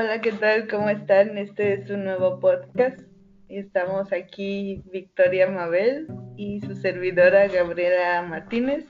Hola, 0.00 0.20
¿qué 0.20 0.30
tal? 0.30 0.68
¿Cómo 0.68 0.88
están? 0.90 1.38
Este 1.38 1.72
es 1.72 1.90
un 1.90 2.04
nuevo 2.04 2.38
podcast. 2.38 3.00
Estamos 3.48 4.12
aquí 4.12 4.80
Victoria 4.92 5.48
Mabel 5.50 6.06
y 6.36 6.60
su 6.60 6.76
servidora 6.76 7.48
Gabriela 7.48 8.22
Martínez. 8.22 8.86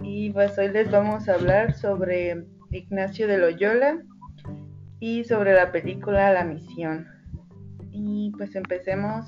Y 0.00 0.30
pues 0.30 0.56
hoy 0.56 0.68
les 0.68 0.88
vamos 0.88 1.28
a 1.28 1.34
hablar 1.34 1.74
sobre 1.74 2.44
Ignacio 2.70 3.26
de 3.26 3.38
Loyola 3.38 4.04
y 5.00 5.24
sobre 5.24 5.52
la 5.52 5.72
película 5.72 6.32
La 6.32 6.44
Misión. 6.44 7.08
Y 7.90 8.30
pues 8.38 8.54
empecemos 8.54 9.26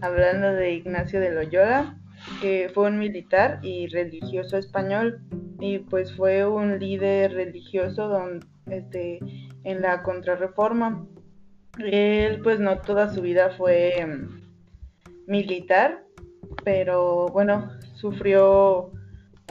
hablando 0.00 0.52
de 0.52 0.72
Ignacio 0.72 1.20
de 1.20 1.30
Loyola, 1.30 1.96
que 2.40 2.72
fue 2.74 2.88
un 2.88 2.98
militar 2.98 3.60
y 3.62 3.86
religioso 3.86 4.58
español 4.58 5.20
y 5.60 5.78
pues 5.78 6.12
fue 6.12 6.44
un 6.44 6.80
líder 6.80 7.34
religioso 7.34 8.08
donde, 8.08 8.44
este, 8.66 9.18
en 9.64 9.82
la 9.82 10.02
contrarreforma. 10.02 11.06
Él 11.78 12.40
pues 12.42 12.60
no 12.60 12.78
toda 12.80 13.12
su 13.12 13.20
vida 13.22 13.50
fue 13.50 14.00
em, 14.00 14.40
militar, 15.26 16.04
pero 16.64 17.28
bueno, 17.28 17.70
sufrió 17.94 18.92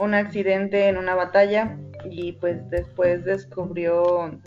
un 0.00 0.14
accidente 0.14 0.88
en 0.88 0.96
una 0.96 1.14
batalla 1.14 1.78
y 2.04 2.32
pues 2.32 2.68
después 2.70 3.24
descubrió, 3.24 4.40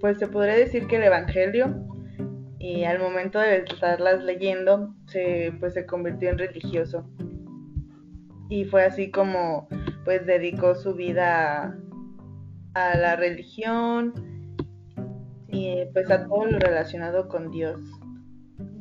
pues 0.00 0.18
se 0.18 0.28
podría 0.28 0.54
decir 0.54 0.86
que 0.86 0.96
el 0.96 1.04
Evangelio 1.04 1.74
y 2.58 2.84
al 2.84 2.98
momento 2.98 3.38
de 3.38 3.58
estarlas 3.58 4.22
leyendo 4.22 4.94
se, 5.06 5.52
pues 5.60 5.74
se 5.74 5.84
convirtió 5.84 6.30
en 6.30 6.38
religioso 6.38 7.06
y 8.48 8.64
fue 8.64 8.84
así 8.84 9.10
como 9.10 9.68
pues 10.04 10.26
dedicó 10.26 10.74
su 10.74 10.94
vida 10.94 11.78
a 12.74 12.96
la 12.96 13.16
religión 13.16 14.12
y 15.48 15.84
pues 15.92 16.10
a 16.10 16.26
todo 16.26 16.46
lo 16.46 16.58
relacionado 16.58 17.28
con 17.28 17.50
Dios. 17.50 17.80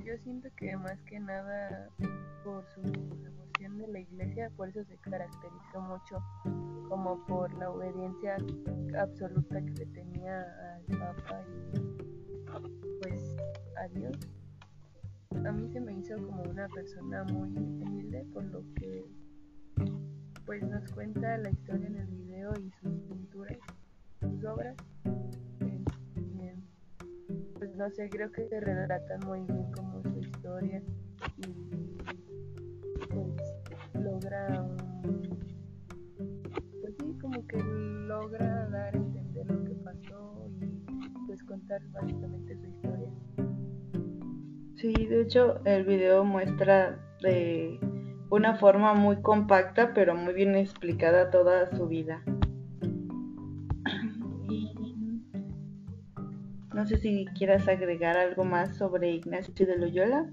Yo 0.04 0.18
siento 0.24 0.50
que 0.58 0.76
más 0.78 1.00
que 1.04 1.20
nada 1.20 1.90
por 2.44 2.66
su 2.70 2.82
devoción 2.82 3.78
de 3.78 3.88
la 3.88 4.00
iglesia, 4.00 4.52
por 4.58 4.70
eso 4.70 4.84
se 4.86 4.98
caracterizó 4.98 5.82
mucho 5.82 6.18
como 6.90 7.26
por 7.26 7.54
la 7.54 7.70
obediencia 7.70 8.38
absoluta 9.00 9.62
que 9.62 9.72
le 9.72 9.86
tenía 9.88 10.42
al 10.76 10.98
Papa 10.98 11.44
y 11.74 11.80
pues 13.02 13.38
a 13.78 13.88
Dios. 13.88 14.18
A 15.46 15.52
mí 15.52 15.70
se 15.72 15.80
me 15.80 15.94
hizo 15.94 16.16
como 16.18 16.44
una 16.44 16.68
persona 16.70 17.24
muy 17.26 17.50
humilde 17.50 18.26
por 18.34 18.44
lo 18.46 18.64
que 18.76 19.06
pues 20.46 20.62
nos 20.64 20.92
cuenta 20.92 21.38
la 21.38 21.50
historia 21.50 21.88
en 21.88 21.98
el 21.98 22.08
video 22.08 22.52
y 22.60 22.72
sus 22.82 22.92
pinturas, 23.08 23.58
sus 24.24 24.46
obras 24.46 24.76
no 27.76 27.90
sé, 27.90 28.10
creo 28.10 28.32
que 28.32 28.48
se 28.48 28.60
retratan 28.60 29.20
muy 29.26 29.42
bien 29.42 29.72
como 29.72 30.02
su 30.04 30.20
historia 30.20 30.82
y 31.38 31.96
pues 33.10 33.36
logra 33.96 34.66
pues 36.82 36.96
sí, 37.00 37.18
como 37.20 37.48
que 37.48 37.58
logra 37.58 38.70
dar 38.70 38.96
a 38.96 38.98
entender 38.98 39.50
lo 39.50 39.64
que 39.64 39.74
pasó 39.76 40.50
y 40.62 41.26
pues 41.26 41.44
contar 41.44 41.82
básicamente 41.92 42.56
su 42.58 42.68
historia. 42.68 43.10
Sí, 44.76 44.94
de 44.94 45.22
hecho 45.22 45.60
el 45.66 45.86
video 45.86 46.24
muestra 46.24 47.00
de 47.22 47.80
una 48.30 48.56
forma 48.56 48.94
muy 48.94 49.22
compacta 49.22 49.94
pero 49.94 50.16
muy 50.16 50.34
bien 50.34 50.56
explicada 50.56 51.32
toda 51.32 51.76
su 51.76 51.88
vida. 51.88 52.24
No 56.84 56.90
sé 56.90 56.98
si 56.98 57.24
quieras 57.38 57.66
agregar 57.70 58.18
algo 58.18 58.44
más 58.44 58.76
sobre 58.76 59.14
Ignacio 59.14 59.54
de 59.66 59.78
Loyola. 59.78 60.30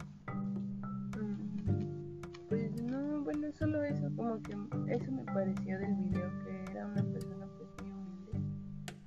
Mm, 1.17 2.23
pues 2.49 2.83
no, 2.83 3.23
bueno, 3.23 3.53
solo 3.53 3.85
eso, 3.85 4.11
como 4.17 4.43
que 4.43 4.57
eso 4.93 5.13
me 5.13 5.23
pareció 5.27 5.79
del 5.79 5.95
video, 5.95 6.29
que 6.43 6.73
era 6.73 6.89
una 6.89 7.05
persona 7.05 7.47
pues 7.57 7.71
muy 7.81 7.93
humilde 7.93 8.33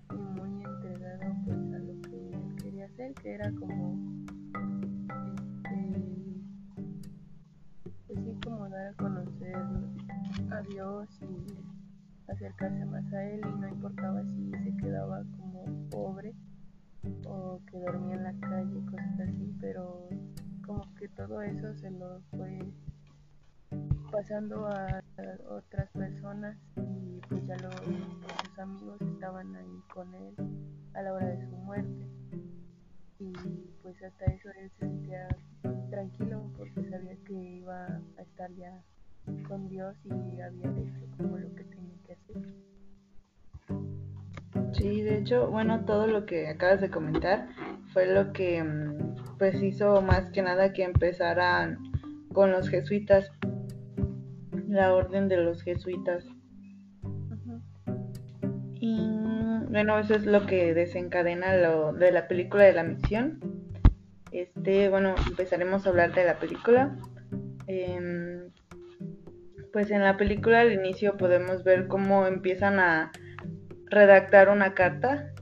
y 0.10 0.16
muy 0.16 0.64
entregada 0.64 1.36
pues 1.44 1.58
a 1.74 1.80
lo 1.80 2.02
que 2.04 2.16
él 2.30 2.56
quería 2.64 2.86
hacer, 2.86 3.14
que 3.16 3.34
era 3.34 3.52
como 3.52 4.00
este, 7.84 8.24
pues 8.24 8.38
como 8.46 8.70
dar 8.70 8.88
a 8.88 8.94
conocer 8.94 9.58
a 10.50 10.62
Dios 10.70 11.10
y 11.22 12.32
acercarse 12.32 12.86
más 12.86 13.12
a 13.12 13.22
él 13.22 13.42
y 13.46 13.60
no 13.60 13.68
importaba 13.68 14.24
si 14.24 14.50
se 14.64 14.78
quedaba 14.78 15.26
como 15.36 15.43
se 21.76 21.92
lo 21.92 22.22
fue 22.32 22.60
pasando 24.12 24.68
a, 24.68 25.02
otras 25.50 25.90
personas 25.92 26.58
y 26.78 27.20
pues 27.28 27.46
ya 27.48 27.56
los, 27.58 27.76
sus 27.76 28.60
amigos 28.60 29.02
estaban 29.02 29.56
ahí 29.56 29.82
con 29.94 30.14
él 30.14 30.36
a 30.94 31.02
la 31.02 31.14
hora 31.14 31.28
de 31.28 31.50
su 31.50 31.56
muerte 31.56 32.08
y 33.20 33.34
pues 33.82 34.02
hasta 34.04 34.26
eso 34.26 34.50
él 34.60 34.70
se 34.72 34.86
sentía 34.86 35.28
tranquilo 35.90 36.52
porque 36.58 36.90
sabía 36.90 37.16
que 37.26 37.34
iba 37.34 37.86
a 38.18 38.22
estar 38.22 38.52
ya 38.54 38.82
con 39.48 39.70
Dios 39.70 39.96
y 40.06 40.42
había 40.42 40.70
hecho 40.72 41.06
como 41.18 41.38
lo 41.38 41.54
que 41.56 41.64
tenía 41.64 41.96
que 42.06 42.14
hacer. 42.14 42.54
Sí, 44.74 45.02
de 45.02 45.20
hecho, 45.20 45.50
bueno, 45.50 45.86
todo 45.86 46.08
lo 46.08 46.26
que 46.26 46.50
acabas 46.50 46.82
de 46.82 46.90
comentar 46.90 47.48
fue 47.94 48.08
lo 48.08 48.34
que 48.34 48.64
mm, 48.64 49.13
pues 49.38 49.62
hizo 49.62 50.02
más 50.02 50.30
que 50.32 50.42
nada 50.42 50.74
que 50.74 50.84
empezaran 50.84 51.80
con 52.34 52.52
los 52.52 52.70
jesuitas, 52.70 53.32
la 54.68 54.94
orden 54.94 55.28
de 55.28 55.38
los 55.38 55.62
jesuitas. 55.62 56.26
Y 58.80 59.10
bueno, 59.70 60.00
eso 60.00 60.16
es 60.16 60.26
lo 60.26 60.46
que 60.46 60.74
desencadena 60.74 61.56
lo 61.58 61.94
de 61.94 62.12
la 62.12 62.28
película 62.28 62.64
de 62.64 62.74
la 62.74 62.84
misión. 62.84 63.40
Este, 64.32 64.90
bueno, 64.90 65.16
empezaremos 65.28 65.86
a 65.86 65.90
hablar 65.90 66.14
de 66.14 66.26
la 66.26 66.40
película. 66.40 66.98
Em, 67.68 68.50
pues 69.72 69.90
en 69.90 70.02
la 70.02 70.18
película 70.18 70.62
al 70.62 70.74
inicio 70.74 71.18
podemos 71.18 71.64
ver 71.64 71.88
cómo 71.88 72.28
empiezan 72.28 72.80
a 72.80 73.12
redactar 73.86 74.50
una 74.50 74.74
carta 74.74 75.34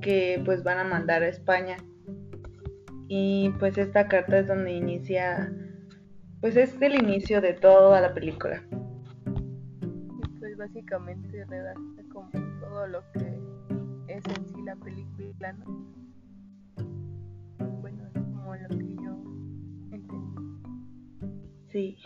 que 0.00 0.40
pues 0.44 0.62
van 0.62 0.78
a 0.78 0.84
mandar 0.84 1.22
a 1.22 1.28
España. 1.28 1.76
Y 3.12 3.50
pues 3.58 3.76
esta 3.76 4.06
carta 4.06 4.38
es 4.38 4.46
donde 4.46 4.70
inicia, 4.70 5.52
pues 6.40 6.54
es 6.54 6.80
el 6.80 6.94
inicio 6.94 7.40
de 7.40 7.54
toda 7.54 8.00
la 8.00 8.14
película. 8.14 8.62
pues 10.38 10.56
básicamente 10.56 11.44
redacta 11.44 12.04
como 12.12 12.30
todo 12.60 12.86
lo 12.86 13.02
que 13.10 13.40
es 14.06 14.24
en 14.26 14.46
sí 14.46 14.62
la 14.64 14.76
película, 14.76 15.52
¿no? 15.54 15.64
Bueno, 17.80 18.06
es 18.06 18.12
como 18.12 18.54
lo 18.54 18.68
que 18.68 18.94
yo 18.94 19.24
entendí. 19.90 20.60
Sí. 21.66 21.98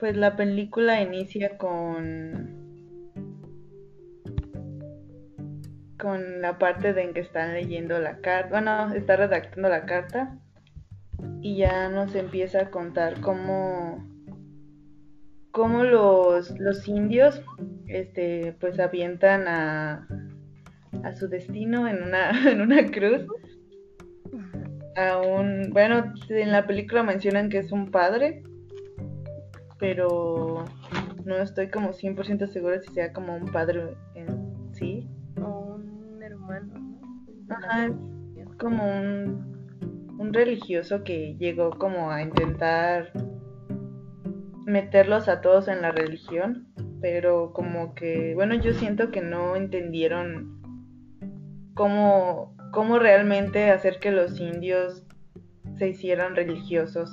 Pues 0.00 0.16
la 0.16 0.34
película 0.34 1.00
inicia 1.00 1.56
con 1.56 2.63
con 6.04 6.42
la 6.42 6.58
parte 6.58 6.92
de 6.92 7.00
en 7.00 7.14
que 7.14 7.20
están 7.20 7.54
leyendo 7.54 7.98
la 7.98 8.18
carta, 8.18 8.50
bueno, 8.50 8.92
está 8.92 9.16
redactando 9.16 9.70
la 9.70 9.86
carta 9.86 10.38
y 11.40 11.56
ya 11.56 11.88
nos 11.88 12.14
empieza 12.14 12.60
a 12.60 12.70
contar 12.70 13.22
cómo 13.22 14.06
cómo 15.50 15.82
los, 15.82 16.50
los 16.60 16.86
indios 16.88 17.40
este 17.86 18.54
pues 18.60 18.78
avientan 18.80 19.48
a, 19.48 20.06
a 21.04 21.14
su 21.14 21.26
destino 21.28 21.88
en 21.88 22.02
una 22.02 22.32
en 22.52 22.60
una 22.60 22.84
cruz. 22.90 23.26
A 24.96 25.22
un 25.22 25.70
bueno 25.70 26.12
en 26.28 26.52
la 26.52 26.66
película 26.66 27.02
mencionan 27.02 27.48
que 27.48 27.60
es 27.60 27.72
un 27.72 27.90
padre 27.90 28.42
pero 29.78 30.66
no 31.24 31.36
estoy 31.36 31.70
como 31.70 31.94
100% 31.94 32.46
segura 32.48 32.82
si 32.82 32.92
sea 32.92 33.14
como 33.14 33.34
un 33.34 33.50
padre 33.50 33.96
en 34.14 34.43
Ajá, 37.48 37.90
como 38.58 38.84
un, 38.84 40.16
un 40.18 40.32
religioso 40.32 41.04
que 41.04 41.36
llegó 41.38 41.70
como 41.70 42.10
a 42.10 42.22
intentar 42.22 43.12
meterlos 44.66 45.28
a 45.28 45.40
todos 45.40 45.68
en 45.68 45.82
la 45.82 45.92
religión, 45.92 46.68
pero 47.00 47.52
como 47.52 47.94
que, 47.94 48.34
bueno, 48.34 48.54
yo 48.54 48.72
siento 48.72 49.10
que 49.10 49.20
no 49.20 49.56
entendieron 49.56 50.62
cómo, 51.74 52.56
cómo 52.72 52.98
realmente 52.98 53.70
hacer 53.70 53.98
que 54.00 54.10
los 54.10 54.40
indios 54.40 55.04
se 55.76 55.88
hicieran 55.88 56.34
religiosos 56.36 57.10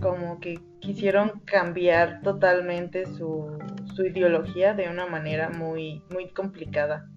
como 0.00 0.40
que 0.40 0.58
quisieron 0.80 1.40
cambiar 1.46 2.20
totalmente 2.22 3.06
su, 3.06 3.58
su 3.94 4.04
ideología 4.04 4.74
de 4.74 4.90
una 4.90 5.06
manera 5.06 5.48
muy, 5.48 6.02
muy 6.12 6.28
complicada. 6.30 7.08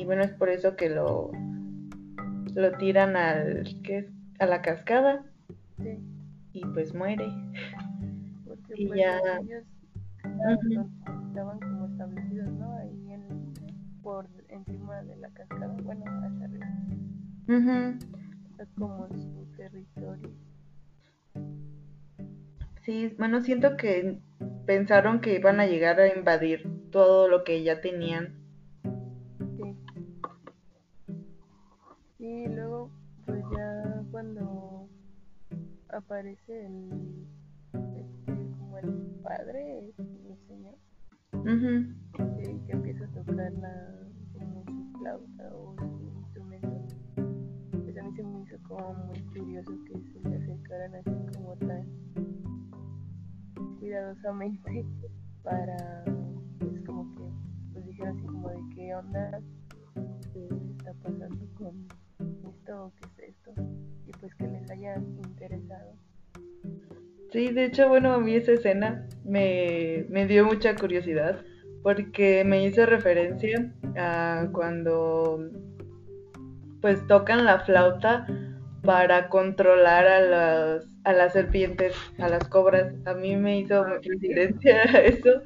Y 0.00 0.04
bueno, 0.04 0.22
es 0.22 0.32
por 0.32 0.48
eso 0.48 0.76
que 0.76 0.88
lo, 0.88 1.30
lo 2.54 2.72
tiran 2.78 3.16
al, 3.16 3.64
¿qué 3.82 4.08
a 4.38 4.46
la 4.46 4.62
cascada 4.62 5.24
Sí, 5.82 5.98
y 6.52 6.64
pues 6.66 6.94
muere. 6.94 7.26
porque 8.46 8.74
Y 8.76 8.86
pues 8.86 8.98
ya- 9.00 9.20
los 9.22 9.42
niños 9.44 9.64
estaban, 10.24 11.28
estaban 11.28 11.60
como 11.60 11.86
establecidos, 11.86 12.48
¿no? 12.52 12.74
Ahí 12.76 13.12
en, 13.12 13.52
por 14.02 14.26
encima 14.48 15.02
de 15.02 15.16
la 15.16 15.28
cascada, 15.30 15.76
bueno, 15.84 16.04
hacia 16.06 16.44
arriba. 16.46 16.66
Ujú. 17.48 17.98
Es 18.58 18.68
como 18.78 19.08
su 19.08 19.46
territorio. 19.56 20.30
Sí, 22.82 23.14
bueno, 23.18 23.42
siento 23.42 23.76
que 23.76 24.18
pensaron 24.66 25.20
que 25.20 25.34
iban 25.36 25.60
a 25.60 25.66
llegar 25.66 26.00
a 26.00 26.14
invadir 26.16 26.66
todo 26.90 27.28
lo 27.28 27.44
que 27.44 27.62
ya 27.62 27.80
tenían. 27.80 28.39
Aparece 35.92 36.66
el, 36.66 37.26
este, 37.96 38.32
como 38.58 38.78
el 38.78 38.90
padre, 39.22 39.78
el 39.78 39.94
señor, 40.46 40.74
Ujú. 41.32 41.94
que, 42.36 42.60
que 42.66 42.72
empieza 42.72 43.04
a 43.04 43.08
tocar 43.08 43.52
la, 43.52 44.08
como 44.38 44.64
su 44.64 44.98
flauta 44.98 45.54
o 45.54 45.76
su 45.78 46.12
instrumento, 46.20 46.86
pues 47.84 47.98
a 47.98 48.02
mí 48.02 48.16
se 48.16 48.22
me 48.22 48.42
hizo 48.42 48.56
como 48.68 48.94
muy 49.06 49.20
curioso 49.32 49.72
que 49.86 50.00
se 50.12 50.28
le 50.28 50.36
acercaran 50.36 50.94
así 50.94 51.34
como 51.34 51.56
tan 51.56 51.86
cuidadosamente 53.78 54.84
para, 55.42 56.04
pues 56.58 56.80
como 56.86 57.14
que, 57.14 57.22
pues 57.72 57.86
dijeran 57.86 58.16
así 58.16 58.26
como 58.26 58.48
de 58.50 58.60
qué 58.74 58.94
onda, 58.94 59.40
qué 60.32 60.48
está 60.78 60.92
pasando 60.94 61.46
con 61.54 61.86
esto 62.44 62.86
o 62.86 62.92
qué 62.96 63.24
es 63.24 63.34
esto, 63.34 63.54
pues 64.20 64.34
que 64.34 64.46
les 64.46 64.70
haya 64.70 64.96
interesado. 64.96 65.94
Sí, 67.32 67.48
de 67.48 67.66
hecho, 67.66 67.88
bueno, 67.88 68.12
a 68.12 68.18
mí 68.18 68.34
esa 68.34 68.52
escena 68.52 69.06
me, 69.24 70.04
me 70.08 70.26
dio 70.26 70.44
mucha 70.44 70.74
curiosidad 70.74 71.44
porque 71.82 72.44
me 72.44 72.64
hizo 72.64 72.84
referencia 72.86 73.72
a 73.96 74.48
cuando 74.52 75.48
pues 76.80 77.06
tocan 77.06 77.44
la 77.44 77.60
flauta 77.60 78.26
para 78.82 79.28
controlar 79.28 80.06
a 80.06 80.20
las, 80.20 80.86
a 81.04 81.12
las 81.12 81.32
serpientes, 81.32 81.94
a 82.18 82.28
las 82.28 82.48
cobras. 82.48 82.94
A 83.06 83.14
mí 83.14 83.36
me 83.36 83.60
hizo 83.60 83.84
referencia 83.84 84.82
a 84.82 84.98
eso 85.00 85.42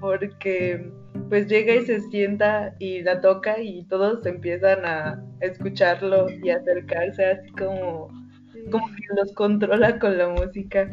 porque 0.00 0.90
pues 1.28 1.46
llega 1.46 1.74
y 1.74 1.84
se 1.86 2.00
sienta 2.10 2.74
y 2.78 3.02
la 3.02 3.20
toca 3.20 3.60
y 3.60 3.84
todos 3.84 4.24
empiezan 4.26 4.84
a 4.84 5.22
escucharlo 5.40 6.28
y 6.30 6.50
acercarse 6.50 7.24
así 7.24 7.50
como, 7.52 8.08
Sí, 8.52 8.64
como 8.70 8.86
que 8.88 9.02
los 9.16 9.32
controla 9.34 9.98
con 9.98 10.16
la 10.18 10.28
música. 10.28 10.88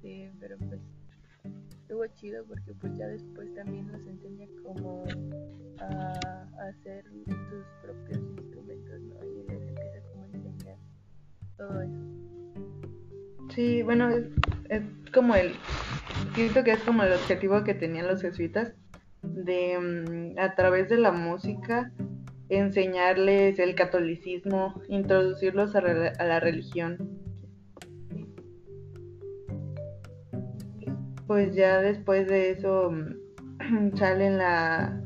sí, 0.00 0.28
pero 0.40 0.56
pues 0.58 0.80
estuvo 1.80 2.06
chido 2.14 2.44
porque 2.46 2.72
pues 2.80 2.96
ya 2.96 3.06
después 3.08 3.52
también 3.54 3.86
nos 3.90 4.00
enseña 4.06 4.46
como 4.62 5.04
a, 5.80 5.86
a 5.86 6.68
hacer 6.68 7.04
sus 7.26 7.64
propios 7.82 8.18
instrumentos, 8.38 9.00
¿no? 9.02 9.16
Y 9.24 9.42
les 9.48 9.62
empieza 9.68 10.00
como 10.12 10.24
a 10.24 10.28
enseñar 10.28 10.76
todo 11.56 11.82
eso. 11.82 13.54
Sí, 13.54 13.82
bueno, 13.82 14.08
es, 14.10 14.26
es 14.68 14.82
como 15.12 15.34
el, 15.34 15.52
siento 16.38 16.62
que 16.62 16.70
es 16.70 16.84
como 16.84 17.02
el 17.02 17.12
objetivo 17.12 17.64
que 17.64 17.74
tenían 17.74 18.06
los 18.06 18.22
jesuitas 18.22 18.72
de 19.22 19.76
mm, 19.76 20.38
a 20.38 20.54
través 20.54 20.88
de 20.88 20.96
la 20.96 21.10
música 21.10 21.90
enseñarles 22.48 23.58
el 23.58 23.74
catolicismo, 23.74 24.80
introducirlos 24.88 25.74
a, 25.74 25.80
la 25.80 26.38
religión. 26.38 27.18
Pues 31.26 31.56
ya 31.56 31.80
después 31.80 32.28
de 32.28 32.50
eso 32.50 32.92
mm, 32.92 33.96
salen 33.96 34.38
la, 34.38 35.02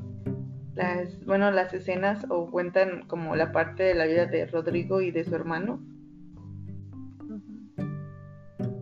las, 0.74 1.24
bueno, 1.24 1.50
las 1.50 1.72
escenas 1.72 2.26
o 2.28 2.50
cuentan 2.50 3.06
como 3.06 3.36
la 3.36 3.52
parte 3.52 3.84
de 3.84 3.94
la 3.94 4.04
vida 4.04 4.26
de 4.26 4.44
Rodrigo 4.44 5.00
y 5.00 5.10
de 5.10 5.24
su 5.24 5.34
hermano 5.34 5.80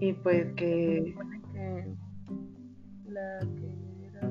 y 0.01 0.15
pues 0.15 0.53
que 0.55 1.15
la 3.21 3.41
que 3.57 4.07
era, 4.07 4.31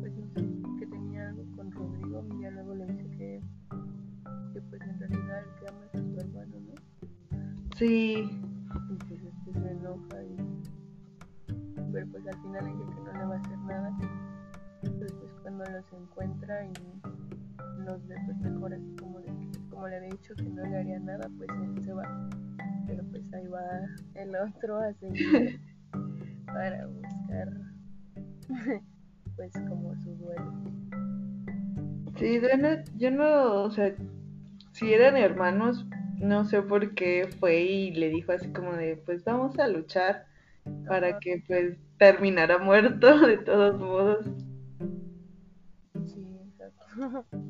pues 0.00 0.12
que 0.78 0.86
tenía 0.86 1.28
algo 1.28 1.44
con 1.56 1.70
Rodrigo 1.70 2.24
y 2.30 2.42
ya 2.42 2.50
luego 2.50 2.74
le 2.74 2.86
dice 2.86 3.10
que, 3.16 3.42
que 4.52 4.60
pues 4.62 4.82
en 4.82 4.98
realidad 4.98 5.38
el 5.40 5.60
que 5.60 5.68
ama 5.68 5.86
es 5.92 6.00
su 6.00 6.20
hermano, 6.20 6.56
¿no? 6.60 7.06
sí, 7.76 8.40
Y 8.90 8.96
pues 9.08 9.20
este 9.22 9.60
se 9.60 9.70
enoja 9.70 10.22
y 10.24 10.36
pero 11.92 12.08
pues 12.08 12.26
al 12.26 12.42
final 12.42 12.64
dice 12.66 12.84
que 12.92 13.00
no 13.02 13.12
le 13.12 13.24
va 13.24 13.36
a 13.36 13.38
hacer 13.38 13.58
nada. 13.58 13.96
Pero 14.82 15.18
pues 15.20 15.32
cuando 15.42 15.64
los 15.70 15.92
encuentra 15.92 16.66
y 16.66 16.72
los 17.86 18.06
ve 18.08 18.16
pues 18.26 18.36
mejor 18.38 18.74
así 18.74 18.96
como 18.96 19.20
de 19.20 19.32
como 19.70 19.86
le 19.86 19.96
había 19.98 20.10
dicho 20.10 20.34
que 20.34 20.42
no 20.42 20.62
le 20.64 20.76
haría 20.76 20.98
nada, 20.98 21.30
pues 21.36 21.48
él 21.50 21.84
se 21.84 21.92
va. 21.92 22.28
Pero 22.88 23.04
pues 23.04 23.22
ahí 23.32 23.46
va 23.46 23.62
el 24.14 24.34
otro 24.34 24.78
a 24.78 24.92
seguir 24.94 25.60
para 26.46 26.86
buscar 26.88 27.73
pues 29.36 29.52
como 29.68 29.94
su 30.02 30.14
duelo. 30.16 30.52
Sí, 32.18 32.38
bueno, 32.38 32.68
yo 32.96 33.10
no, 33.10 33.64
o 33.64 33.70
sea, 33.70 33.94
si 34.72 34.92
eran 34.92 35.16
hermanos, 35.16 35.86
no 36.18 36.44
sé 36.44 36.62
por 36.62 36.94
qué 36.94 37.28
fue 37.40 37.62
y 37.62 37.90
le 37.92 38.08
dijo 38.10 38.32
así 38.32 38.52
como 38.52 38.72
de, 38.74 38.96
pues 38.96 39.24
vamos 39.24 39.58
a 39.58 39.66
luchar 39.68 40.26
para 40.86 41.18
que 41.18 41.42
pues 41.46 41.76
terminara 41.98 42.58
muerto 42.58 43.18
de 43.26 43.38
todos 43.38 43.78
modos, 43.78 44.26
Sí, 46.06 46.26
exacto. 46.48 47.24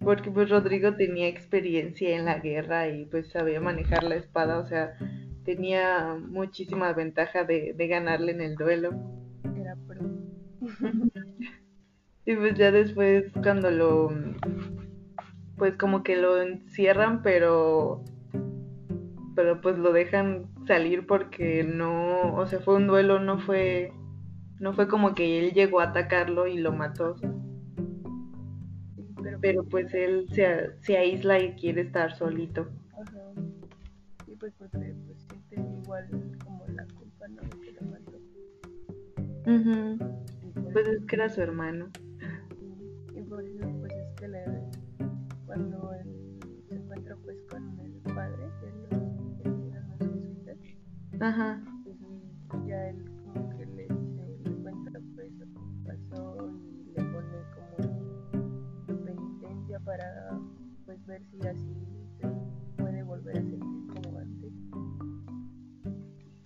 porque 0.00 0.30
pues 0.30 0.48
Rodrigo 0.48 0.94
tenía 0.96 1.28
experiencia 1.28 2.16
en 2.16 2.24
la 2.24 2.38
guerra 2.38 2.88
y 2.88 3.04
pues 3.06 3.28
sabía 3.30 3.60
manejar 3.60 4.02
la 4.02 4.16
espada, 4.16 4.58
o 4.58 4.66
sea, 4.66 4.96
tenía 5.44 6.16
muchísima 6.18 6.92
ventaja 6.92 7.44
de, 7.44 7.74
de 7.74 7.86
ganarle 7.86 8.32
en 8.32 8.40
el 8.40 8.56
duelo. 8.56 8.92
Y 12.26 12.36
pues 12.36 12.56
ya 12.56 12.70
después 12.70 13.24
cuando 13.42 13.70
lo, 13.70 14.12
pues 15.56 15.76
como 15.76 16.02
que 16.02 16.16
lo 16.16 16.40
encierran, 16.40 17.22
pero, 17.22 18.04
pero 19.34 19.60
pues 19.60 19.78
lo 19.78 19.92
dejan 19.92 20.46
salir 20.66 21.06
porque 21.06 21.64
no, 21.64 22.34
o 22.34 22.46
sea, 22.46 22.60
fue 22.60 22.76
un 22.76 22.86
duelo, 22.86 23.18
no 23.18 23.38
fue, 23.38 23.92
no 24.60 24.74
fue 24.74 24.86
como 24.86 25.14
que 25.14 25.40
él 25.40 25.52
llegó 25.52 25.80
a 25.80 25.84
atacarlo 25.84 26.46
y 26.46 26.58
lo 26.58 26.72
mató, 26.72 27.16
pero, 29.22 29.38
pero 29.40 29.64
pues 29.64 29.92
él 29.94 30.28
se, 30.30 30.78
se 30.82 30.98
aísla 30.98 31.42
y 31.42 31.54
quiere 31.54 31.80
estar 31.80 32.14
solito. 32.16 32.68
Ajá. 32.92 33.32
Sí, 34.26 34.36
pues 34.38 34.52
porque 34.58 34.94
pues 35.06 35.18
siente 35.26 35.80
igual 35.82 36.06
como 36.44 36.64
la 36.68 36.86
culpa, 36.94 37.26
¿no? 37.28 37.42
De 37.42 37.60
que 37.60 37.72
lo 37.72 37.82
mató. 37.90 38.18
Y 39.46 39.58
por 39.58 40.29
Pues 40.72 40.86
es 40.86 41.04
que 41.06 41.16
era 41.16 41.28
su 41.28 41.40
hermano. 41.40 41.88
y, 43.14 43.22
por 43.22 43.44
eso 43.44 43.66
pues 43.80 43.92
es 43.92 44.20
que 44.20 44.28
le 44.28 44.44
cuando 45.46 45.92
él 45.94 46.38
se 46.68 46.76
encuentra 46.76 47.16
pues 47.24 47.36
con 47.50 47.80
el 47.80 47.92
padre 48.14 48.48
de 48.60 48.96
los 48.96 49.98
jesuitas, 49.98 50.58
Ajá. 51.20 51.60
pues 51.84 52.66
ya 52.66 52.88
él 52.88 53.04
como 53.34 53.50
que 53.50 53.66
le 53.66 53.82
dice, 53.82 54.38
le 54.44 54.50
cuenta 54.62 55.00
pues 55.16 55.32
lo 55.38 55.46
que 55.46 55.60
pasó 55.86 56.52
y 56.62 56.92
le 56.96 57.02
pone 57.04 57.38
como 58.86 59.04
penitencia 59.04 59.80
para 59.80 60.38
pues 60.86 61.04
ver 61.06 61.22
si 61.32 61.46
así 61.48 61.74
se 62.20 62.28
puede 62.80 63.02
volver 63.02 63.38
a 63.38 63.42
sentir 63.42 63.86
como 63.92 64.18
antes. 64.18 64.52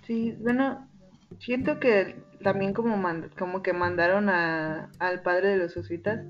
Sí, 0.04 0.32
bueno, 0.40 0.88
siento 1.40 1.78
que 1.78 2.23
también 2.44 2.72
como 2.72 2.96
mand- 2.96 3.30
como 3.36 3.60
que 3.62 3.72
mandaron 3.72 4.28
a, 4.28 4.92
al 5.00 5.22
padre 5.22 5.48
de 5.48 5.56
los 5.56 5.74
jesuitas, 5.74 6.20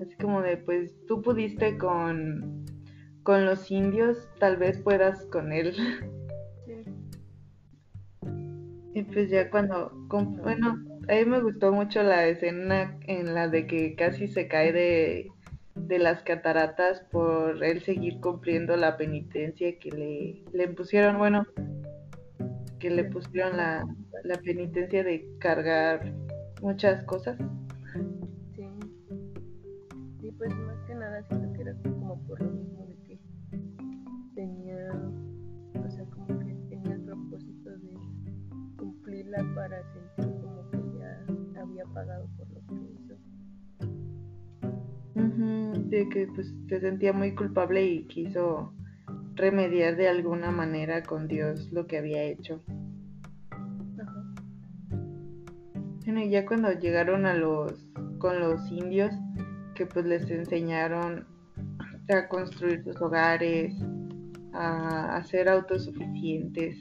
así 0.00 0.14
como 0.16 0.40
de 0.40 0.56
pues 0.56 0.94
tú 1.06 1.20
pudiste 1.20 1.76
con, 1.76 2.64
con 3.22 3.44
los 3.44 3.70
indios, 3.70 4.26
tal 4.40 4.56
vez 4.56 4.78
puedas 4.78 5.26
con 5.26 5.52
él. 5.52 5.74
Sí, 6.64 6.84
Y 8.94 9.02
pues 9.02 9.28
ya 9.28 9.50
cuando, 9.50 9.92
con- 10.08 10.36
bueno, 10.38 10.78
a 11.08 11.12
mí 11.14 11.24
me 11.26 11.40
gustó 11.42 11.72
mucho 11.72 12.02
la 12.02 12.26
escena 12.26 12.96
en 13.06 13.34
la 13.34 13.48
de 13.48 13.66
que 13.66 13.94
casi 13.96 14.28
se 14.28 14.48
cae 14.48 14.72
de, 14.72 15.28
de 15.74 15.98
las 15.98 16.22
cataratas 16.22 17.00
por 17.12 17.62
él 17.64 17.82
seguir 17.82 18.20
cumpliendo 18.20 18.76
la 18.76 18.96
penitencia 18.96 19.78
que 19.78 19.90
le, 19.90 20.44
le 20.56 20.68
pusieron, 20.68 21.18
bueno, 21.18 21.44
que 22.78 22.90
le 22.90 23.04
pusieron 23.04 23.56
la, 23.56 23.84
la 24.24 24.38
penitencia 24.38 25.04
de 25.04 25.28
cargar 25.38 26.12
muchas 26.62 27.04
cosas. 27.04 27.38
Sí. 28.54 28.66
Sí, 30.20 30.30
pues 30.32 30.54
más 30.54 30.78
que 30.86 30.94
nada 30.94 31.22
siento 31.28 31.52
que 31.52 31.62
era 31.62 31.74
como 31.82 32.18
por 32.26 32.40
lo 32.40 32.50
mismo 32.50 32.86
de 32.86 32.96
que 33.04 33.20
tenía, 34.34 34.90
o 35.86 35.90
sea, 35.90 36.04
como 36.06 36.38
que 36.40 36.54
tenía 36.70 36.94
el 36.94 37.02
propósito 37.02 37.70
de 37.70 37.94
cumplirla 38.78 39.44
para 39.54 39.82
sentir 39.92 40.34
como 40.40 40.70
que 40.70 40.78
ya 40.98 41.60
había 41.60 41.84
pagado 41.84 42.26
por 42.36 42.48
lo 42.48 42.60
que 42.66 42.74
hizo. 42.94 43.14
Uh. 45.16 45.88
De 45.90 46.08
que 46.08 46.26
pues 46.34 46.54
se 46.68 46.80
sentía 46.80 47.12
muy 47.12 47.34
culpable 47.34 47.84
y 47.84 48.04
quiso 48.06 48.72
remediar 49.34 49.96
de 49.96 50.08
alguna 50.08 50.50
manera 50.50 51.02
con 51.02 51.28
Dios 51.28 51.70
lo 51.72 51.86
que 51.86 51.98
había 51.98 52.22
hecho. 52.22 52.62
Bueno, 56.14 56.28
y 56.28 56.30
ya 56.30 56.46
cuando 56.46 56.70
llegaron 56.70 57.26
a 57.26 57.34
los 57.34 57.88
con 58.18 58.38
los 58.38 58.70
indios, 58.70 59.12
que 59.74 59.84
pues 59.84 60.06
les 60.06 60.30
enseñaron 60.30 61.26
a 62.08 62.28
construir 62.28 62.84
sus 62.84 63.02
hogares, 63.02 63.74
a, 64.52 65.16
a 65.16 65.24
ser 65.24 65.48
autosuficientes, 65.48 66.78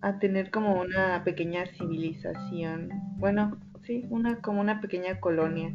a 0.00 0.18
tener 0.18 0.50
como 0.50 0.80
una 0.80 1.22
pequeña 1.22 1.66
civilización. 1.66 2.88
Bueno, 3.18 3.58
sí, 3.82 4.06
una 4.08 4.40
como 4.40 4.62
una 4.62 4.80
pequeña 4.80 5.20
colonia. 5.20 5.70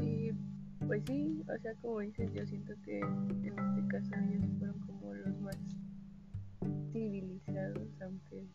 Sí, 0.00 0.32
pues 0.88 1.04
sí, 1.06 1.44
o 1.48 1.56
sea, 1.62 1.72
como 1.82 2.00
dices, 2.00 2.32
yo 2.34 2.44
siento 2.48 2.72
que 2.84 2.98
en 2.98 3.44
este 3.44 3.86
caso 3.86 4.10
ellos 4.28 4.44
fueron 4.58 4.80
como 4.80 5.14
los 5.14 5.40
más 5.40 5.56
civilizados, 6.92 7.88
aunque 8.02 8.46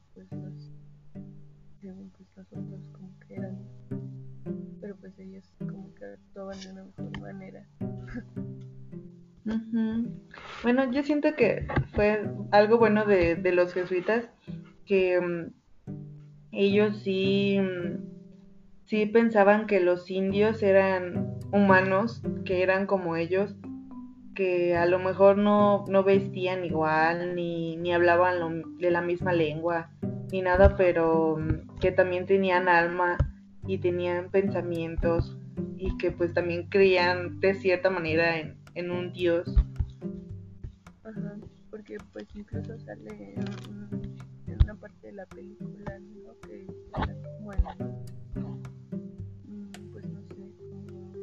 de 6.62 6.72
una 6.72 7.20
manera. 7.20 7.68
Bueno, 10.64 10.90
yo 10.92 11.04
siento 11.04 11.36
que 11.36 11.68
fue 11.94 12.30
algo 12.52 12.78
bueno 12.78 13.06
de, 13.06 13.38
los 13.52 13.74
jesuitas 13.74 14.30
que 14.86 15.20
um, 15.20 15.52
ellos 16.52 17.02
sí, 17.04 17.58
um, 17.60 18.06
sí 18.86 19.06
pensaban 19.06 19.68
que 19.68 19.82
los 19.82 20.10
indios 20.10 20.64
eran 20.64 21.38
humanos, 21.52 22.22
que 22.46 22.64
eran 22.64 22.86
como 22.86 23.18
ellos, 23.18 23.56
que 24.34 24.78
a 24.78 24.86
lo 24.86 24.98
mejor 25.00 25.38
no, 25.38 25.84
no 25.90 26.04
vestían 26.04 26.64
igual, 26.64 27.36
ni, 27.36 27.76
ni 27.76 27.94
hablaban 27.94 28.40
lo, 28.40 28.68
de 28.78 28.92
la 28.92 29.02
misma 29.02 29.34
lengua, 29.34 29.92
ni 30.32 30.42
nada, 30.42 30.78
pero 30.78 31.34
um, 31.34 31.68
que 31.82 31.92
también 31.92 32.26
tenían 32.26 32.70
alma 32.70 33.18
y 33.68 33.78
tenían 33.80 34.30
pensamientos 34.32 35.38
y 35.78 35.96
que 35.98 36.12
pues 36.12 36.34
también 36.34 36.68
creían 36.70 37.40
de 37.40 37.54
cierta 37.56 37.90
manera 37.90 38.40
en, 38.40 38.58
en 38.76 38.92
un 38.92 39.12
dios. 39.14 39.54
Ajá, 41.04 41.38
porque 41.70 41.98
pues 42.12 42.28
incluso 42.36 42.78
sale 42.80 43.34
en, 43.36 43.44
en 44.48 44.58
una 44.64 44.76
parte 44.76 45.08
de 45.08 45.14
la 45.14 45.26
película, 45.28 46.00
¿no? 46.00 46.36
Que 46.48 46.62
el, 46.62 46.68
mm, 49.48 49.92
pues 49.92 50.06
no 50.08 50.22
sé, 50.24 50.36
¿cómo 50.58 50.82
se 50.84 50.94
llamar? 50.94 51.18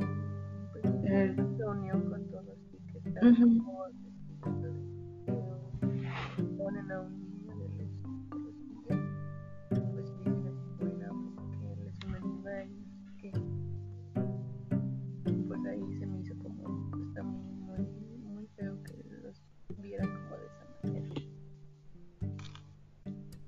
Mm, 0.00 0.72
pues 0.72 0.84
Eh. 1.08 1.34
una 1.36 1.56
reunión 1.58 2.10
con 2.10 2.28
todos 2.30 2.58
y 2.72 2.78
que 2.92 3.00
como 3.00 3.75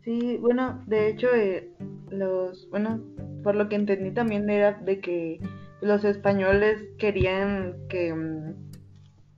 Sí, 0.09 0.38
bueno, 0.38 0.83
de 0.87 1.09
hecho, 1.09 1.29
eh, 1.35 1.69
los, 2.09 2.67
bueno, 2.71 3.05
por 3.43 3.55
lo 3.55 3.69
que 3.69 3.77
entendí 3.77 4.11
también 4.11 4.49
era 4.49 4.73
de 4.73 5.03
que 5.03 5.38
los 5.83 6.03
españoles 6.03 6.83
querían 6.97 7.77
que, 7.91 8.15
mm, 8.15 8.55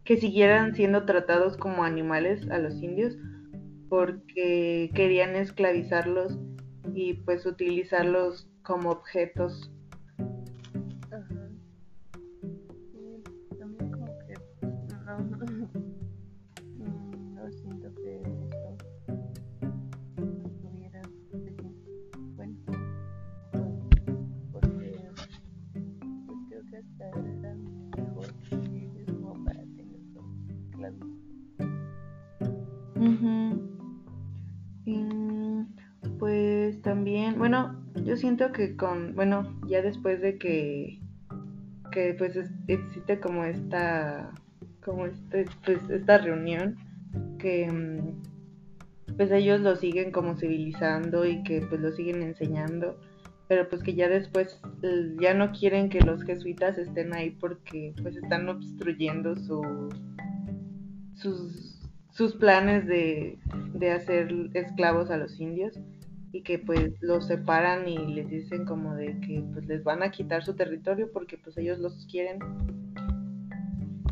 que 0.04 0.16
siguieran 0.18 0.76
siendo 0.76 1.06
tratados 1.06 1.56
como 1.56 1.82
animales 1.82 2.48
a 2.52 2.58
los 2.58 2.80
indios 2.80 3.16
porque 3.88 4.92
querían 4.94 5.34
esclavizarlos 5.34 6.38
y 6.94 7.14
pues 7.14 7.46
utilizarlos 7.46 8.48
como 8.62 8.90
objetos. 8.90 9.72
Que 38.48 38.76
con, 38.76 39.14
bueno, 39.14 39.60
ya 39.68 39.82
después 39.82 40.20
de 40.20 40.38
que, 40.38 40.98
que 41.92 42.14
pues 42.14 42.34
es- 42.36 42.50
existe 42.66 43.20
como 43.20 43.44
esta, 43.44 44.30
como 44.84 45.06
este, 45.06 45.46
pues 45.64 45.78
esta 45.90 46.18
reunión, 46.18 46.76
que 47.38 47.70
mm, 47.70 49.16
pues 49.16 49.30
ellos 49.30 49.60
lo 49.60 49.76
siguen 49.76 50.10
como 50.12 50.36
civilizando 50.36 51.26
y 51.26 51.42
que 51.42 51.60
pues 51.62 51.80
lo 51.80 51.92
siguen 51.92 52.22
enseñando, 52.22 52.98
pero 53.48 53.68
pues 53.68 53.82
que 53.82 53.94
ya 53.94 54.08
después 54.08 54.60
eh, 54.82 55.14
ya 55.20 55.34
no 55.34 55.52
quieren 55.52 55.88
que 55.90 56.00
los 56.00 56.22
jesuitas 56.22 56.78
estén 56.78 57.12
ahí 57.12 57.30
porque 57.30 57.92
pues 58.02 58.16
están 58.16 58.48
obstruyendo 58.48 59.36
su, 59.36 59.62
sus, 61.14 61.80
sus 62.12 62.34
planes 62.36 62.86
de, 62.86 63.38
de 63.74 63.90
hacer 63.92 64.32
esclavos 64.54 65.10
a 65.10 65.16
los 65.16 65.38
indios 65.40 65.78
y 66.32 66.42
que 66.42 66.58
pues 66.58 66.92
los 67.00 67.26
separan 67.26 67.88
y 67.88 67.98
les 68.14 68.28
dicen 68.28 68.64
como 68.64 68.94
de 68.94 69.18
que 69.20 69.44
pues 69.52 69.66
les 69.66 69.82
van 69.82 70.02
a 70.02 70.10
quitar 70.10 70.44
su 70.44 70.54
territorio 70.54 71.10
porque 71.12 71.38
pues 71.38 71.56
ellos 71.58 71.78
los 71.78 72.06
quieren. 72.06 72.38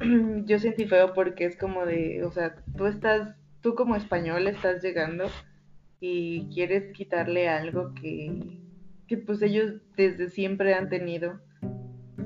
Yo 0.47 0.59
sentí 0.59 0.87
feo 0.87 1.15
porque 1.15 1.45
es 1.45 1.57
como 1.57 1.87
de, 1.87 2.25
o 2.25 2.31
sea, 2.31 2.57
tú 2.77 2.87
estás, 2.87 3.37
tú 3.61 3.75
como 3.75 3.97
español 3.97 4.49
estás 4.49 4.83
llegando 4.83 5.27
y 6.01 6.49
quieres 6.53 6.93
quitarle 6.93 7.49
algo 7.49 7.95
que, 7.95 8.61
que 9.07 9.19
pues 9.19 9.43
ellos 9.43 9.75
desde 9.97 10.29
siempre 10.29 10.75
han 10.75 10.89
tenido. 10.89 11.41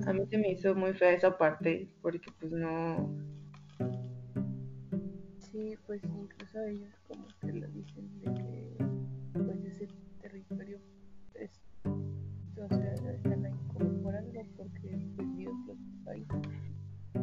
A 0.06 0.12
mí 0.12 0.26
se 0.26 0.38
me 0.38 0.50
hizo 0.50 0.74
muy 0.74 0.94
fea 0.94 1.12
esa 1.12 1.38
parte 1.38 1.88
porque 2.00 2.30
pues 2.40 2.50
no, 2.50 3.08
Sí, 5.52 5.76
pues 5.86 6.02
incluso 6.02 6.64
ellos 6.64 6.94
como 7.06 7.26
que 7.42 7.52
lo 7.52 7.66
dicen 7.68 8.08
de 8.20 8.32
que 8.32 8.61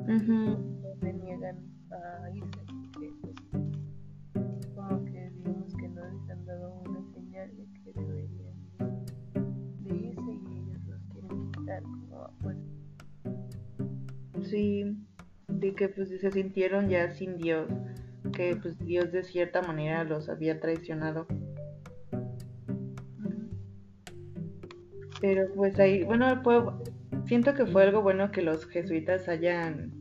Ujú. 0.09 0.57
no 0.81 0.95
se 0.99 1.13
niegan 1.13 1.57
a 1.91 2.29
irse, 2.31 2.59
porque 2.67 3.13
pues 3.21 4.65
como 4.75 5.05
que 5.05 5.29
digamos 5.37 5.75
que 5.75 5.87
no 5.87 6.01
les 6.03 6.29
han 6.31 6.45
dado 6.45 6.81
una 6.85 7.01
señal 7.13 7.55
de 7.55 7.65
que 7.83 7.93
deberían 7.93 8.55
de, 9.83 9.93
de 9.93 9.95
irse 9.95 10.31
y 10.31 10.57
ellos 10.57 10.81
los 10.87 11.01
quieren 11.13 11.51
quitar 11.51 11.83
como 11.83 12.23
a 12.23 12.31
fuerza. 12.41 12.63
Sí, 14.41 14.97
de 15.47 15.75
que 15.75 15.89
pues 15.89 16.09
se 16.09 16.31
sintieron 16.31 16.89
ya 16.89 17.11
sin 17.11 17.37
Dios, 17.37 17.69
que 18.33 18.55
pues 18.55 18.79
Dios 18.79 19.11
de 19.11 19.23
cierta 19.23 19.61
manera 19.61 20.03
los 20.05 20.27
había 20.27 20.59
traicionado. 20.59 21.27
Pero 25.21 25.53
pues 25.53 25.77
ahí, 25.79 26.03
bueno, 26.03 26.41
fue, 26.43 26.63
siento 27.25 27.53
que 27.53 27.65
fue 27.65 27.83
algo 27.83 28.01
bueno 28.01 28.31
que 28.31 28.41
los 28.41 28.65
jesuitas 28.67 29.27
hayan, 29.27 29.98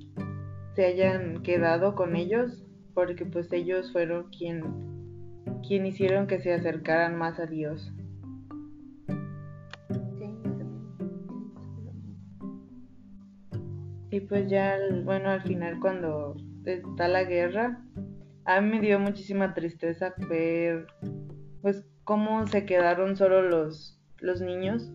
se 0.78 0.84
hayan 0.84 1.42
quedado 1.42 1.96
con 1.96 2.14
ellos, 2.14 2.64
porque 2.94 3.26
pues 3.26 3.52
ellos 3.52 3.90
fueron 3.90 4.30
quien, 4.30 4.62
quien 5.66 5.84
hicieron 5.86 6.28
que 6.28 6.38
se 6.38 6.52
acercaran 6.52 7.18
más 7.18 7.40
a 7.40 7.46
Dios. 7.46 7.92
Y 14.12 14.20
pues 14.20 14.48
ya, 14.48 14.78
bueno, 15.02 15.30
al 15.30 15.42
final 15.42 15.80
cuando 15.80 16.36
está 16.64 17.08
la 17.08 17.24
guerra, 17.24 17.84
a 18.44 18.60
mí 18.60 18.70
me 18.70 18.80
dio 18.80 19.00
muchísima 19.00 19.54
tristeza 19.54 20.14
ver, 20.30 20.86
pues, 21.60 21.84
cómo 22.04 22.46
se 22.46 22.64
quedaron 22.64 23.16
solo 23.16 23.42
los, 23.42 24.00
los 24.20 24.40
niños 24.40 24.92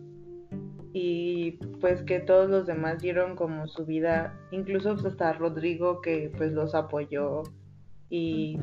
y 0.93 1.53
pues 1.81 2.03
que 2.03 2.19
todos 2.19 2.49
los 2.49 2.67
demás 2.67 3.01
dieron 3.01 3.35
como 3.35 3.67
su 3.67 3.85
vida, 3.85 4.39
incluso 4.51 4.93
pues, 4.93 5.05
hasta 5.05 5.33
Rodrigo 5.33 6.01
que 6.01 6.31
pues 6.37 6.51
los 6.51 6.75
apoyó 6.75 7.41
y 8.09 8.59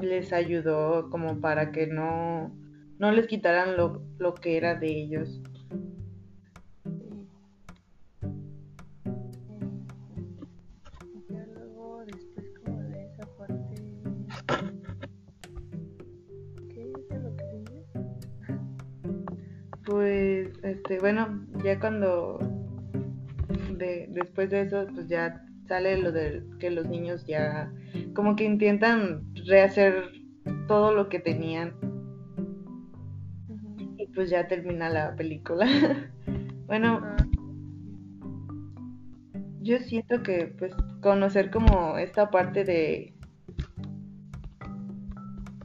les 0.00 0.32
ayudó 0.32 1.08
como 1.10 1.40
para 1.40 1.70
que 1.70 1.86
no, 1.86 2.52
no 2.98 3.12
les 3.12 3.28
quitaran 3.28 3.76
lo, 3.76 4.02
lo 4.18 4.34
que 4.34 4.56
era 4.56 4.74
de 4.74 4.88
ellos. 4.88 5.40
Pues, 19.90 20.52
este, 20.62 21.00
bueno, 21.00 21.44
ya 21.64 21.80
cuando 21.80 22.38
de, 23.76 24.06
después 24.10 24.48
de 24.48 24.60
eso, 24.60 24.86
pues 24.94 25.08
ya 25.08 25.44
sale 25.66 25.98
lo 25.98 26.12
de 26.12 26.44
que 26.60 26.70
los 26.70 26.88
niños 26.88 27.26
ya 27.26 27.72
como 28.14 28.36
que 28.36 28.44
intentan 28.44 29.34
rehacer 29.46 30.12
todo 30.68 30.94
lo 30.94 31.08
que 31.08 31.18
tenían. 31.18 31.74
Y 33.96 34.06
pues 34.14 34.30
ya 34.30 34.46
termina 34.46 34.88
la 34.90 35.16
película. 35.16 35.66
bueno, 36.68 37.02
yo 39.60 39.78
siento 39.80 40.22
que 40.22 40.54
pues 40.56 40.72
conocer 41.02 41.50
como 41.50 41.98
esta 41.98 42.30
parte 42.30 42.62
de 42.62 43.12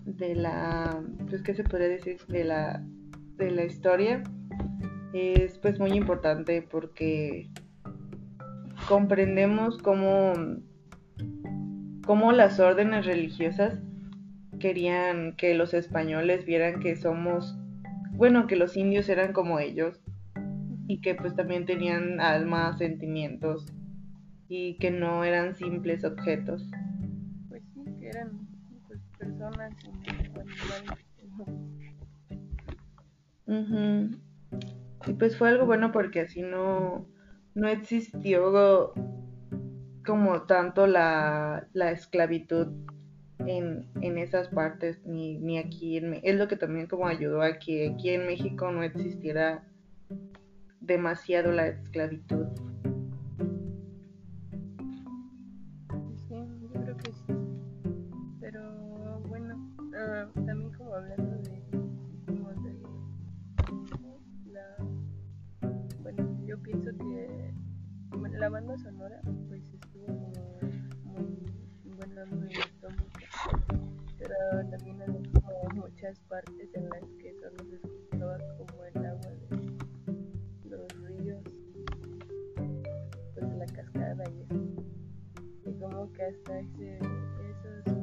de 0.03 0.34
la 0.34 1.00
pues 1.29 1.44
qué 1.44 1.53
se 1.53 1.63
podría 1.63 1.89
decir 1.89 2.17
de 2.27 2.44
la 2.44 2.84
de 3.38 3.51
la 3.51 3.65
historia 3.65 4.24
es 5.13 5.58
pues 5.60 5.80
muy 5.80 5.92
importante 5.92 6.62
porque 6.62 7.50
comprendemos 8.88 9.77
cómo, 9.77 10.34
cómo 12.06 12.32
las 12.32 12.60
órdenes 12.60 13.06
religiosas 13.06 13.80
querían 14.60 15.36
que 15.36 15.54
los 15.54 15.74
españoles 15.74 16.46
vieran 16.46 16.80
que 16.80 16.96
somos, 16.96 17.58
bueno, 18.12 18.48
que 18.48 18.56
los 18.56 18.77
indios 18.77 19.10
eran 19.10 19.34
como 19.34 19.60
ellos 19.60 20.00
y 20.88 21.01
que 21.01 21.15
pues 21.15 21.36
también 21.36 21.65
tenían 21.65 22.20
alma, 22.20 22.77
sentimientos 22.77 23.65
y 24.48 24.77
que 24.77 24.92
no 24.92 25.24
eran 25.24 25.56
simples 25.56 26.04
objetos. 26.04 26.70
Pues 27.50 27.63
sí, 27.74 27.84
que 28.00 28.08
eran 28.10 28.48
pues, 28.88 29.00
personas 29.18 29.74
y 33.47 35.13
pues 35.13 35.37
fue 35.37 35.49
algo 35.49 35.65
bueno 35.65 35.91
porque 35.91 36.21
así 36.21 36.41
no, 36.41 37.07
no 37.53 37.67
existió 37.67 38.93
como 40.05 40.41
tanto 40.43 40.87
la, 40.87 41.67
esclavitud 41.73 42.67
en, 43.39 43.87
esas 44.01 44.49
partes, 44.49 45.05
ni, 45.05 45.37
ni 45.37 45.57
aquí 45.57 45.97
en 45.97 46.19
Es 46.23 46.35
lo 46.35 46.47
que 46.47 46.55
también 46.55 46.87
como 46.87 47.07
ayudó 47.07 47.41
a 47.41 47.59
que 47.59 47.89
aquí 47.89 48.09
en 48.09 48.25
México 48.25 48.71
no 48.71 48.83
existiera 48.83 49.63
demasiado 50.79 51.51
la 51.51 51.67
esclavitud. 51.67 52.45
La 68.45 68.49
banda 68.51 68.77
sonora 68.77 69.19
pues 69.47 69.63
estuvo 69.73 70.08
muy 71.03 71.95
buena, 71.97 72.25
me 72.25 72.45
gustó 72.45 72.89
mucho. 72.91 73.25
Pero 74.19 74.36
también 74.69 75.01
hay 75.01 75.31
como 75.31 75.63
muchas 75.73 76.19
partes 76.29 76.69
en 76.75 76.88
las 76.89 77.01
que 77.17 77.34
solo 77.41 77.58
se 77.67 77.75
escuchaba 77.77 78.38
como 78.60 78.84
el 78.84 79.03
agua 79.03 79.31
de 80.62 80.69
los 80.69 80.88
ríos, 81.08 81.43
pues 83.34 83.58
la 83.58 83.65
cascada 83.65 84.23
y 84.29 84.41
eso. 84.43 84.63
Y 85.65 85.73
como 85.79 86.13
que 86.13 86.21
hasta 86.21 86.60
esas 86.60 87.95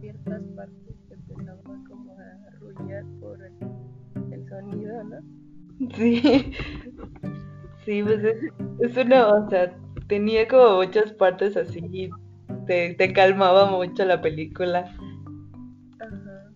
ciertas 0.00 0.42
partes 0.54 0.96
empezaban 1.10 1.84
como 1.84 2.18
a 2.18 2.46
arrullar 2.46 3.04
por 3.20 3.44
el, 3.44 4.32
el 4.32 4.48
sonido, 4.48 5.04
¿no? 5.04 5.20
Sí. 5.94 6.54
Sí, 7.86 8.02
pues 8.02 8.18
es, 8.24 8.36
es 8.80 8.96
una, 8.96 9.28
o 9.28 9.48
sea, 9.48 9.72
tenía 10.08 10.48
como 10.48 10.78
muchas 10.78 11.12
partes 11.12 11.56
así 11.56 11.78
y 11.92 12.10
te, 12.66 12.94
te 12.94 13.12
calmaba 13.12 13.70
mucho 13.70 14.04
la 14.04 14.20
película. 14.20 14.92
Ajá, 16.00 16.50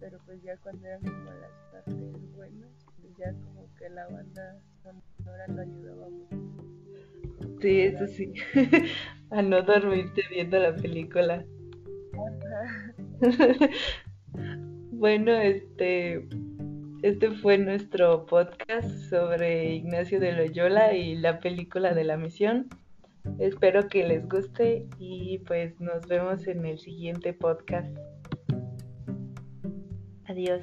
pero 0.00 0.18
pues 0.24 0.42
ya 0.42 0.56
cuando 0.56 0.86
eran 0.86 1.02
como 1.02 1.30
las 1.30 1.52
partes 1.70 2.34
buenas, 2.34 2.70
pues 3.02 3.14
ya 3.18 3.32
como 3.44 3.68
que 3.78 3.90
la 3.90 4.08
banda 4.08 4.58
sonora 4.82 5.46
lo 5.48 5.60
ayudaba 5.60 6.08
mucho. 6.08 7.60
Sí, 7.60 7.80
eso 7.80 8.06
sí, 8.06 8.32
a 9.30 9.42
no 9.42 9.60
dormirte 9.60 10.22
viendo 10.30 10.58
la 10.58 10.74
película. 10.74 11.44
bueno, 14.90 15.32
este 15.32 16.26
este 17.02 17.30
fue 17.30 17.58
nuestro 17.58 18.26
podcast 18.26 18.88
sobre 19.10 19.74
Ignacio 19.74 20.18
de 20.20 20.32
Loyola 20.32 20.94
y 20.94 21.14
la 21.16 21.40
película 21.40 21.94
de 21.94 22.04
la 22.04 22.16
misión. 22.16 22.68
Espero 23.38 23.88
que 23.88 24.06
les 24.06 24.28
guste 24.28 24.86
y 24.98 25.38
pues 25.46 25.78
nos 25.80 26.06
vemos 26.06 26.46
en 26.46 26.64
el 26.64 26.78
siguiente 26.78 27.32
podcast. 27.32 27.96
Adiós. 30.26 30.62